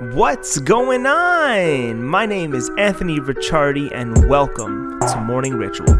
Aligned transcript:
What's 0.00 0.60
going 0.60 1.06
on? 1.06 2.04
My 2.04 2.24
name 2.24 2.54
is 2.54 2.70
Anthony 2.78 3.18
Ricciardi, 3.18 3.90
and 3.92 4.28
welcome 4.28 5.00
to 5.00 5.20
Morning 5.20 5.54
Ritual. 5.54 5.92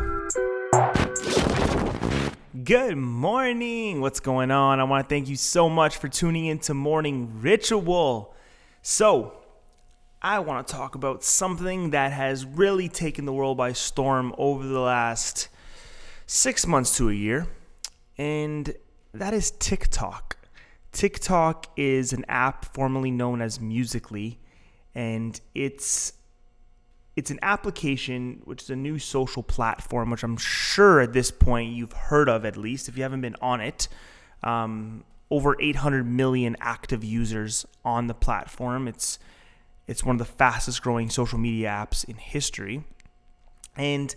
Good 2.62 2.96
morning. 2.96 4.00
What's 4.00 4.20
going 4.20 4.52
on? 4.52 4.78
I 4.78 4.84
want 4.84 5.08
to 5.08 5.12
thank 5.12 5.28
you 5.28 5.34
so 5.34 5.68
much 5.68 5.96
for 5.96 6.06
tuning 6.06 6.46
in 6.46 6.60
to 6.60 6.74
Morning 6.74 7.40
Ritual. 7.40 8.36
So, 8.82 9.36
I 10.22 10.38
want 10.38 10.68
to 10.68 10.72
talk 10.72 10.94
about 10.94 11.24
something 11.24 11.90
that 11.90 12.12
has 12.12 12.44
really 12.44 12.88
taken 12.88 13.24
the 13.24 13.32
world 13.32 13.56
by 13.56 13.72
storm 13.72 14.32
over 14.38 14.64
the 14.64 14.78
last 14.78 15.48
six 16.24 16.68
months 16.68 16.96
to 16.98 17.10
a 17.10 17.14
year, 17.14 17.48
and 18.16 18.76
that 19.12 19.34
is 19.34 19.50
TikTok. 19.50 20.37
TikTok 20.98 21.68
is 21.76 22.12
an 22.12 22.24
app 22.28 22.74
formerly 22.74 23.12
known 23.12 23.40
as 23.40 23.60
Musically, 23.60 24.40
and 24.96 25.40
it's 25.54 26.12
it's 27.14 27.30
an 27.30 27.38
application 27.40 28.42
which 28.46 28.64
is 28.64 28.70
a 28.70 28.74
new 28.74 28.98
social 28.98 29.44
platform, 29.44 30.10
which 30.10 30.24
I'm 30.24 30.36
sure 30.36 31.00
at 31.00 31.12
this 31.12 31.30
point 31.30 31.72
you've 31.72 31.92
heard 31.92 32.28
of 32.28 32.44
at 32.44 32.56
least 32.56 32.88
if 32.88 32.96
you 32.96 33.04
haven't 33.04 33.20
been 33.20 33.36
on 33.40 33.60
it. 33.60 33.86
Um, 34.42 35.04
over 35.30 35.54
800 35.60 36.04
million 36.04 36.56
active 36.60 37.04
users 37.04 37.64
on 37.84 38.08
the 38.08 38.14
platform. 38.14 38.88
It's 38.88 39.20
it's 39.86 40.04
one 40.04 40.16
of 40.16 40.18
the 40.18 40.24
fastest 40.34 40.82
growing 40.82 41.10
social 41.10 41.38
media 41.38 41.68
apps 41.68 42.04
in 42.08 42.16
history, 42.16 42.82
and 43.76 44.12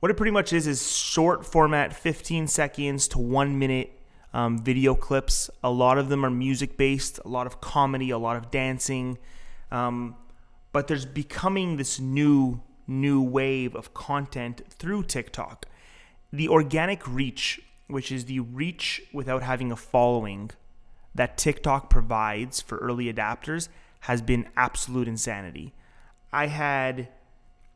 what 0.00 0.10
it 0.10 0.14
pretty 0.14 0.32
much 0.32 0.54
is 0.54 0.66
is 0.66 0.90
short 0.90 1.44
format, 1.44 1.92
15 1.92 2.46
seconds 2.46 3.08
to 3.08 3.18
one 3.18 3.58
minute 3.58 3.97
um, 4.32 4.58
video 4.58 4.94
clips. 4.94 5.50
A 5.62 5.70
lot 5.70 5.98
of 5.98 6.08
them 6.08 6.24
are 6.24 6.30
music 6.30 6.76
based, 6.76 7.18
a 7.24 7.28
lot 7.28 7.46
of 7.46 7.60
comedy, 7.60 8.10
a 8.10 8.18
lot 8.18 8.36
of 8.36 8.50
dancing. 8.50 9.18
Um, 9.70 10.16
but 10.72 10.86
there's 10.86 11.06
becoming 11.06 11.76
this 11.76 11.98
new 11.98 12.62
new 12.86 13.20
wave 13.20 13.74
of 13.76 13.92
content 13.92 14.62
through 14.70 15.02
TikTok. 15.02 15.66
The 16.32 16.48
organic 16.48 17.06
reach, 17.06 17.60
which 17.86 18.10
is 18.10 18.24
the 18.24 18.40
reach 18.40 19.02
without 19.12 19.42
having 19.42 19.70
a 19.70 19.76
following 19.76 20.50
that 21.14 21.36
TikTok 21.36 21.90
provides 21.90 22.62
for 22.62 22.78
early 22.78 23.12
adapters, 23.12 23.68
has 24.00 24.22
been 24.22 24.48
absolute 24.56 25.06
insanity. 25.06 25.74
I 26.32 26.46
had, 26.46 27.08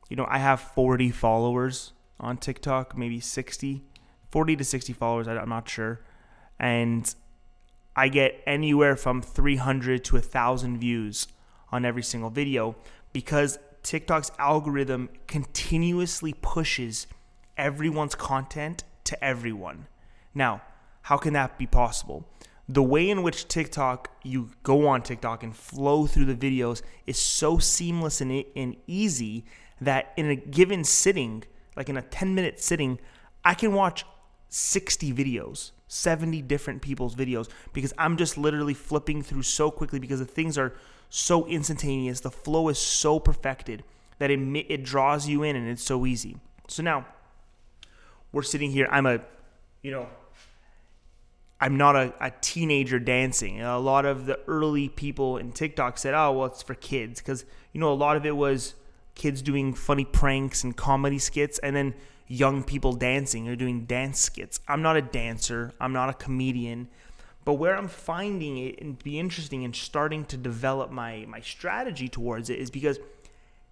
you 0.08 0.16
know, 0.16 0.26
I 0.30 0.38
have 0.38 0.60
40 0.60 1.10
followers 1.10 1.92
on 2.18 2.38
TikTok, 2.38 2.96
maybe 2.96 3.20
60, 3.20 3.82
40 4.30 4.56
to 4.56 4.64
60 4.64 4.92
followers, 4.94 5.28
I'm 5.28 5.48
not 5.48 5.68
sure 5.68 6.00
and 6.62 7.12
I 7.96 8.08
get 8.08 8.40
anywhere 8.46 8.96
from 8.96 9.20
300 9.20 10.04
to 10.04 10.14
1,000 10.14 10.78
views 10.78 11.26
on 11.70 11.84
every 11.84 12.04
single 12.04 12.30
video 12.30 12.76
because 13.12 13.58
TikTok's 13.82 14.30
algorithm 14.38 15.10
continuously 15.26 16.34
pushes 16.40 17.08
everyone's 17.58 18.14
content 18.14 18.84
to 19.04 19.22
everyone. 19.22 19.88
Now, 20.34 20.62
how 21.02 21.16
can 21.16 21.32
that 21.34 21.58
be 21.58 21.66
possible? 21.66 22.24
The 22.68 22.82
way 22.82 23.10
in 23.10 23.24
which 23.24 23.48
TikTok, 23.48 24.10
you 24.22 24.50
go 24.62 24.86
on 24.86 25.02
TikTok 25.02 25.42
and 25.42 25.54
flow 25.54 26.06
through 26.06 26.26
the 26.26 26.34
videos 26.34 26.80
is 27.08 27.18
so 27.18 27.58
seamless 27.58 28.20
and, 28.20 28.44
and 28.54 28.76
easy 28.86 29.44
that 29.80 30.12
in 30.16 30.30
a 30.30 30.36
given 30.36 30.84
sitting, 30.84 31.42
like 31.76 31.88
in 31.88 31.96
a 31.96 32.02
10 32.02 32.36
minute 32.36 32.60
sitting, 32.60 33.00
I 33.44 33.54
can 33.54 33.72
watch 33.72 34.04
60 34.48 35.12
videos 35.12 35.72
70 35.92 36.40
different 36.42 36.80
people's 36.80 37.14
videos 37.14 37.50
because 37.74 37.92
I'm 37.98 38.16
just 38.16 38.38
literally 38.38 38.72
flipping 38.72 39.22
through 39.22 39.42
so 39.42 39.70
quickly 39.70 39.98
because 39.98 40.20
the 40.20 40.24
things 40.24 40.56
are 40.56 40.72
so 41.10 41.46
instantaneous. 41.46 42.20
The 42.20 42.30
flow 42.30 42.70
is 42.70 42.78
so 42.78 43.20
perfected 43.20 43.84
that 44.18 44.30
it, 44.30 44.38
it 44.70 44.84
draws 44.84 45.28
you 45.28 45.42
in 45.42 45.54
and 45.54 45.68
it's 45.68 45.84
so 45.84 46.06
easy. 46.06 46.38
So 46.66 46.82
now 46.82 47.06
we're 48.32 48.42
sitting 48.42 48.70
here. 48.70 48.88
I'm 48.90 49.04
a, 49.04 49.20
you 49.82 49.90
know, 49.90 50.08
I'm 51.60 51.76
not 51.76 51.94
a, 51.94 52.14
a 52.20 52.32
teenager 52.40 52.98
dancing. 52.98 53.60
A 53.60 53.78
lot 53.78 54.06
of 54.06 54.24
the 54.24 54.40
early 54.46 54.88
people 54.88 55.36
in 55.36 55.52
TikTok 55.52 55.98
said, 55.98 56.14
oh, 56.14 56.32
well, 56.32 56.46
it's 56.46 56.62
for 56.62 56.74
kids 56.74 57.20
because, 57.20 57.44
you 57.74 57.80
know, 57.80 57.92
a 57.92 57.94
lot 57.94 58.16
of 58.16 58.24
it 58.24 58.34
was 58.34 58.74
kids 59.14 59.42
doing 59.42 59.74
funny 59.74 60.06
pranks 60.06 60.64
and 60.64 60.74
comedy 60.74 61.18
skits. 61.18 61.58
And 61.58 61.76
then 61.76 61.94
young 62.26 62.62
people 62.62 62.92
dancing 62.92 63.48
or 63.48 63.56
doing 63.56 63.84
dance 63.84 64.20
skits. 64.20 64.60
I'm 64.68 64.82
not 64.82 64.96
a 64.96 65.02
dancer, 65.02 65.72
I'm 65.80 65.92
not 65.92 66.08
a 66.08 66.14
comedian. 66.14 66.88
But 67.44 67.54
where 67.54 67.76
I'm 67.76 67.88
finding 67.88 68.56
it 68.56 68.80
and 68.80 69.02
be 69.02 69.18
interesting 69.18 69.64
and 69.64 69.74
starting 69.74 70.24
to 70.26 70.36
develop 70.36 70.90
my 70.90 71.24
my 71.28 71.40
strategy 71.40 72.08
towards 72.08 72.50
it 72.50 72.58
is 72.58 72.70
because 72.70 72.98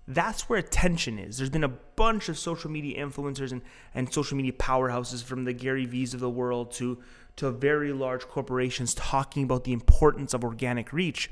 that's 0.08 0.48
where 0.48 0.58
attention 0.58 1.18
is. 1.18 1.36
There's 1.36 1.50
been 1.50 1.64
a 1.64 1.68
bunch 1.68 2.28
of 2.28 2.36
social 2.36 2.68
media 2.68 3.04
influencers 3.04 3.52
and, 3.52 3.62
and 3.94 4.12
social 4.12 4.36
media 4.36 4.52
powerhouses 4.52 5.22
from 5.22 5.44
the 5.44 5.52
Gary 5.52 5.86
V's 5.86 6.14
of 6.14 6.20
the 6.20 6.30
world 6.30 6.72
to 6.72 6.98
to 7.36 7.50
very 7.50 7.92
large 7.92 8.26
corporations 8.26 8.92
talking 8.92 9.44
about 9.44 9.64
the 9.64 9.72
importance 9.72 10.34
of 10.34 10.42
organic 10.42 10.92
reach, 10.92 11.30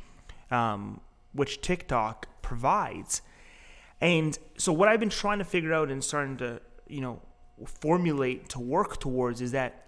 um, 0.50 1.00
which 1.32 1.60
TikTok 1.60 2.28
provides. 2.40 3.20
And 4.00 4.38
so 4.56 4.72
what 4.72 4.88
I've 4.88 5.00
been 5.00 5.10
trying 5.10 5.38
to 5.38 5.44
figure 5.44 5.74
out 5.74 5.90
and 5.90 6.02
starting 6.02 6.36
to 6.36 6.60
you 6.88 7.00
know, 7.00 7.20
formulate 7.66 8.48
to 8.50 8.60
work 8.60 8.98
towards 8.98 9.40
is 9.40 9.52
that 9.52 9.84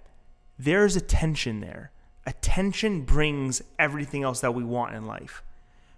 there's 0.59 0.97
a 0.97 1.01
tension 1.01 1.61
there. 1.61 1.91
Attention 2.27 3.03
brings 3.03 3.63
everything 3.79 4.23
else 4.23 4.41
that 4.41 4.55
we 4.55 4.63
want 4.63 4.95
in 4.95 5.07
life, 5.07 5.43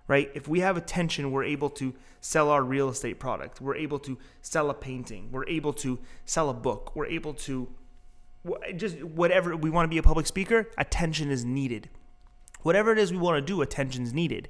right? 0.07 0.31
If 0.35 0.47
we 0.47 0.61
have 0.61 0.77
attention, 0.77 1.33
we're 1.33 1.45
able 1.45 1.71
to 1.71 1.95
sell 2.21 2.49
our 2.49 2.63
real 2.63 2.89
estate 2.89 3.19
product. 3.19 3.61
We're 3.61 3.77
able 3.77 3.99
to 4.01 4.17
sell 4.41 4.71
a 4.71 4.75
painting. 4.75 5.31
We're 5.33 5.49
able 5.49 5.73
to 5.75 5.99
sell 6.25 6.49
a 6.49 6.55
book. 6.55 6.95
We're 6.95 7.07
able 7.07 7.35
to 7.35 7.69
just 8.77 9.03
whatever 9.03 9.57
we 9.57 9.71
want 9.71 9.85
to 9.85 9.89
be 9.89 9.99
a 9.99 10.03
public 10.03 10.27
speaker, 10.27 10.69
attention 10.79 11.31
is 11.31 11.45
needed. 11.45 11.89
Whatever 12.63 12.93
it 12.93 12.99
is 12.99 13.13
we 13.13 13.19
want 13.19 13.37
to 13.37 13.43
do, 13.43 13.63
attention 13.63 14.03
is 14.03 14.13
needed. 14.13 14.49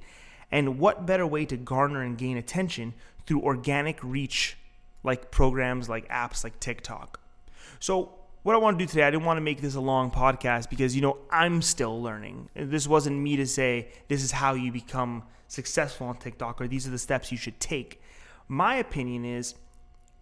And 0.50 0.78
what 0.78 1.06
better 1.06 1.26
way 1.26 1.46
to 1.46 1.56
garner 1.56 2.02
and 2.02 2.16
gain 2.16 2.36
attention 2.36 2.94
through 3.26 3.42
organic 3.42 3.98
reach 4.02 4.58
like 5.02 5.30
programs 5.30 5.88
like 5.88 6.08
apps 6.08 6.44
like 6.44 6.58
TikTok. 6.60 7.20
So, 7.80 8.14
what 8.42 8.56
I 8.56 8.58
want 8.58 8.78
to 8.78 8.84
do 8.84 8.88
today, 8.88 9.04
I 9.04 9.10
didn't 9.10 9.24
want 9.24 9.36
to 9.36 9.42
make 9.42 9.60
this 9.60 9.76
a 9.76 9.80
long 9.80 10.10
podcast 10.10 10.68
because, 10.68 10.96
you 10.96 11.02
know, 11.02 11.18
I'm 11.30 11.62
still 11.62 12.02
learning. 12.02 12.48
This 12.54 12.88
wasn't 12.88 13.18
me 13.18 13.36
to 13.36 13.46
say 13.46 13.88
this 14.08 14.24
is 14.24 14.32
how 14.32 14.54
you 14.54 14.72
become 14.72 15.22
successful 15.46 16.08
on 16.08 16.16
TikTok 16.16 16.60
or 16.60 16.66
these 16.66 16.86
are 16.86 16.90
the 16.90 16.98
steps 16.98 17.30
you 17.30 17.38
should 17.38 17.60
take. 17.60 18.02
My 18.48 18.76
opinion 18.76 19.24
is 19.24 19.54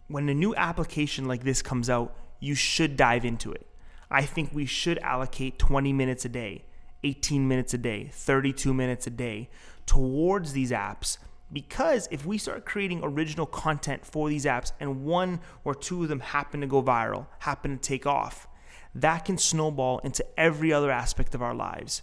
when 0.08 0.28
a 0.28 0.34
new 0.34 0.54
application 0.54 1.26
like 1.26 1.44
this 1.44 1.62
comes 1.62 1.88
out, 1.88 2.14
you 2.40 2.54
should 2.54 2.96
dive 2.96 3.24
into 3.24 3.52
it. 3.52 3.66
I 4.10 4.22
think 4.22 4.50
we 4.52 4.66
should 4.66 4.98
allocate 4.98 5.58
20 5.58 5.92
minutes 5.92 6.24
a 6.24 6.28
day, 6.28 6.64
18 7.04 7.46
minutes 7.46 7.72
a 7.72 7.78
day, 7.78 8.10
32 8.12 8.74
minutes 8.74 9.06
a 9.06 9.10
day 9.10 9.48
towards 9.86 10.52
these 10.52 10.72
apps 10.72 11.16
because 11.52 12.08
if 12.10 12.24
we 12.24 12.38
start 12.38 12.64
creating 12.64 13.00
original 13.02 13.46
content 13.46 14.06
for 14.06 14.28
these 14.28 14.44
apps 14.44 14.72
and 14.78 15.04
one 15.04 15.40
or 15.64 15.74
two 15.74 16.02
of 16.02 16.08
them 16.08 16.20
happen 16.20 16.60
to 16.60 16.66
go 16.66 16.82
viral, 16.82 17.26
happen 17.40 17.72
to 17.72 17.82
take 17.82 18.06
off, 18.06 18.46
that 18.94 19.24
can 19.24 19.38
snowball 19.38 19.98
into 20.00 20.24
every 20.38 20.72
other 20.72 20.90
aspect 20.90 21.34
of 21.34 21.42
our 21.42 21.54
lives. 21.54 22.02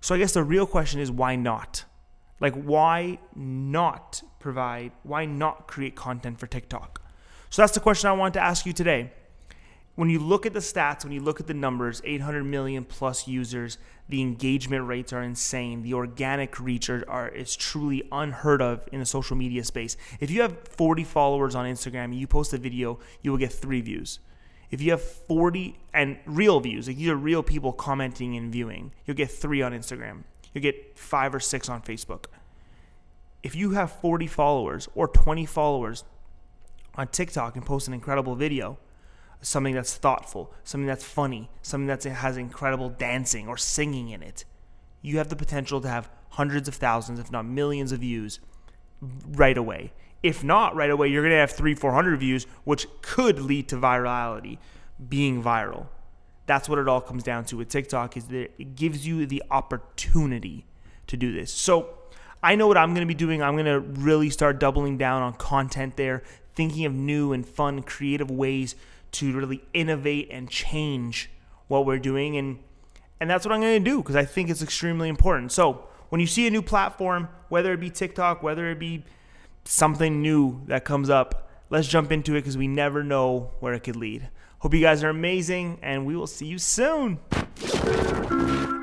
So 0.00 0.14
I 0.14 0.18
guess 0.18 0.32
the 0.32 0.42
real 0.42 0.66
question 0.66 1.00
is 1.00 1.10
why 1.10 1.36
not? 1.36 1.84
Like, 2.40 2.54
why 2.54 3.18
not 3.34 4.22
provide, 4.38 4.92
why 5.02 5.26
not 5.26 5.68
create 5.68 5.94
content 5.94 6.40
for 6.40 6.46
TikTok? 6.46 7.02
So 7.50 7.62
that's 7.62 7.74
the 7.74 7.80
question 7.80 8.08
I 8.08 8.14
want 8.14 8.34
to 8.34 8.40
ask 8.40 8.64
you 8.64 8.72
today 8.72 9.12
when 10.00 10.08
you 10.08 10.18
look 10.18 10.46
at 10.46 10.54
the 10.54 10.60
stats, 10.60 11.04
when 11.04 11.12
you 11.12 11.20
look 11.20 11.40
at 11.40 11.46
the 11.46 11.52
numbers, 11.52 12.00
800 12.02 12.42
million 12.42 12.86
plus 12.86 13.28
users, 13.28 13.76
the 14.08 14.22
engagement 14.22 14.86
rates 14.86 15.12
are 15.12 15.22
insane. 15.22 15.82
The 15.82 15.92
organic 15.92 16.58
reach 16.58 16.88
are, 16.88 17.04
are 17.06 17.28
is 17.28 17.54
truly 17.54 18.08
unheard 18.10 18.62
of 18.62 18.88
in 18.92 19.00
the 19.00 19.04
social 19.04 19.36
media 19.36 19.62
space. 19.62 19.98
If 20.18 20.30
you 20.30 20.40
have 20.40 20.56
40 20.68 21.04
followers 21.04 21.54
on 21.54 21.66
Instagram 21.66 22.04
and 22.04 22.14
you 22.14 22.26
post 22.26 22.54
a 22.54 22.56
video, 22.56 22.98
you 23.20 23.30
will 23.30 23.36
get 23.36 23.52
three 23.52 23.82
views. 23.82 24.20
If 24.70 24.80
you 24.80 24.90
have 24.92 25.02
40 25.02 25.78
and 25.92 26.16
real 26.24 26.60
views, 26.60 26.88
like 26.88 26.96
these 26.96 27.10
are 27.10 27.14
real 27.14 27.42
people 27.42 27.70
commenting 27.70 28.38
and 28.38 28.50
viewing, 28.50 28.94
you'll 29.04 29.18
get 29.18 29.30
three 29.30 29.60
on 29.60 29.72
Instagram. 29.72 30.22
You'll 30.54 30.62
get 30.62 30.98
five 30.98 31.34
or 31.34 31.40
six 31.40 31.68
on 31.68 31.82
Facebook. 31.82 32.24
If 33.42 33.54
you 33.54 33.72
have 33.72 33.92
40 34.00 34.28
followers 34.28 34.88
or 34.94 35.08
20 35.08 35.44
followers 35.44 36.04
on 36.94 37.08
TikTok 37.08 37.54
and 37.54 37.66
post 37.66 37.86
an 37.86 37.92
incredible 37.92 38.34
video, 38.34 38.78
something 39.42 39.74
that's 39.74 39.94
thoughtful, 39.94 40.52
something 40.64 40.86
that's 40.86 41.04
funny, 41.04 41.50
something 41.62 41.86
that 41.86 42.02
has 42.04 42.36
incredible 42.36 42.88
dancing 42.88 43.48
or 43.48 43.56
singing 43.56 44.10
in 44.10 44.22
it, 44.22 44.44
you 45.02 45.18
have 45.18 45.28
the 45.28 45.36
potential 45.36 45.80
to 45.80 45.88
have 45.88 46.10
hundreds 46.30 46.68
of 46.68 46.74
thousands, 46.74 47.18
if 47.18 47.30
not 47.30 47.44
millions 47.44 47.92
of 47.92 48.00
views 48.00 48.40
right 49.00 49.56
away. 49.56 49.92
If 50.22 50.44
not 50.44 50.76
right 50.76 50.90
away, 50.90 51.08
you're 51.08 51.22
going 51.22 51.32
to 51.32 51.38
have 51.38 51.50
three, 51.50 51.74
400 51.74 52.20
views, 52.20 52.46
which 52.64 52.86
could 53.00 53.40
lead 53.40 53.68
to 53.68 53.76
virality, 53.76 54.58
being 55.08 55.42
viral. 55.42 55.86
That's 56.46 56.68
what 56.68 56.78
it 56.78 56.88
all 56.88 57.00
comes 57.00 57.22
down 57.22 57.44
to 57.46 57.56
with 57.56 57.68
TikTok 57.68 58.16
is 58.16 58.24
that 58.26 58.50
it 58.58 58.76
gives 58.76 59.06
you 59.06 59.24
the 59.24 59.42
opportunity 59.50 60.66
to 61.06 61.16
do 61.16 61.32
this. 61.32 61.52
So 61.52 61.88
I 62.42 62.54
know 62.54 62.66
what 62.66 62.76
I'm 62.76 62.90
going 62.90 63.06
to 63.06 63.12
be 63.12 63.14
doing. 63.14 63.42
I'm 63.42 63.54
going 63.54 63.66
to 63.66 63.80
really 63.80 64.28
start 64.28 64.60
doubling 64.60 64.98
down 64.98 65.22
on 65.22 65.34
content 65.34 65.96
there, 65.96 66.22
thinking 66.54 66.84
of 66.84 66.92
new 66.92 67.32
and 67.32 67.46
fun, 67.46 67.82
creative 67.82 68.30
ways 68.30 68.74
to 69.12 69.36
really 69.36 69.62
innovate 69.74 70.28
and 70.30 70.48
change 70.48 71.30
what 71.68 71.86
we're 71.86 71.98
doing. 71.98 72.36
And, 72.36 72.58
and 73.20 73.28
that's 73.28 73.44
what 73.44 73.52
I'm 73.52 73.60
going 73.60 73.82
to 73.82 73.90
do 73.90 73.98
because 73.98 74.16
I 74.16 74.24
think 74.24 74.50
it's 74.50 74.62
extremely 74.62 75.08
important. 75.08 75.52
So 75.52 75.84
when 76.10 76.20
you 76.20 76.26
see 76.26 76.46
a 76.46 76.50
new 76.50 76.62
platform, 76.62 77.28
whether 77.48 77.72
it 77.72 77.80
be 77.80 77.90
TikTok, 77.90 78.42
whether 78.42 78.70
it 78.70 78.78
be 78.78 79.04
something 79.64 80.20
new 80.20 80.62
that 80.66 80.84
comes 80.84 81.10
up, 81.10 81.48
let's 81.70 81.88
jump 81.88 82.12
into 82.12 82.34
it 82.34 82.40
because 82.42 82.58
we 82.58 82.68
never 82.68 83.02
know 83.02 83.50
where 83.60 83.74
it 83.74 83.80
could 83.80 83.96
lead. 83.96 84.28
Hope 84.58 84.74
you 84.74 84.80
guys 84.80 85.02
are 85.02 85.08
amazing, 85.08 85.78
and 85.80 86.04
we 86.04 86.14
will 86.14 86.26
see 86.26 86.44
you 86.44 86.58
soon. 86.58 87.18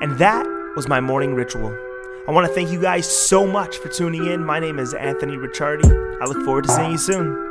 And 0.00 0.18
that 0.18 0.44
was 0.74 0.88
my 0.88 1.00
morning 1.00 1.34
ritual. 1.34 1.76
I 2.26 2.32
want 2.32 2.46
to 2.48 2.52
thank 2.52 2.70
you 2.70 2.80
guys 2.80 3.06
so 3.06 3.46
much 3.46 3.76
for 3.76 3.88
tuning 3.88 4.26
in. 4.26 4.44
My 4.44 4.58
name 4.58 4.78
is 4.78 4.92
Anthony 4.92 5.36
Ricciardi. 5.36 6.20
I 6.20 6.24
look 6.24 6.44
forward 6.44 6.64
to 6.64 6.70
seeing 6.72 6.92
you 6.92 6.98
soon. 6.98 7.47